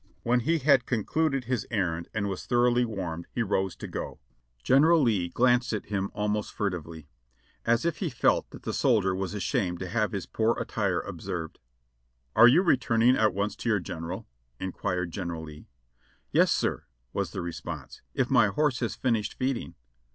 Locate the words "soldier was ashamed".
8.73-9.77